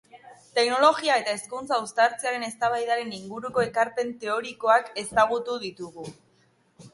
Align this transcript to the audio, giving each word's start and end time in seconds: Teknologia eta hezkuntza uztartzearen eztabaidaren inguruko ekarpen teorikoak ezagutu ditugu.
Teknologia 0.59 1.17
eta 1.19 1.33
hezkuntza 1.39 1.77
uztartzearen 1.87 2.45
eztabaidaren 2.47 3.11
inguruko 3.19 3.67
ekarpen 3.67 4.11
teorikoak 4.25 4.91
ezagutu 5.05 5.61
ditugu. 5.67 6.09